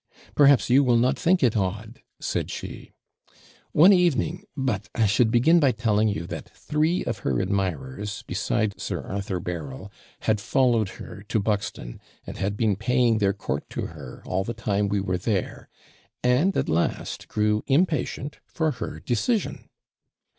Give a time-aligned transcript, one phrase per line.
[0.33, 2.91] 'Perhaps you will not think it odd,' said she.
[3.71, 8.81] 'One evening but I should begin by telling you that three of her admirers, beside
[8.81, 9.91] Sir Arthur Berryl,
[10.21, 14.55] had followed her to Buxton, and had been paying their court to her all the
[14.55, 15.69] time we were there;
[16.23, 19.69] and at last grew impatient for her decision.'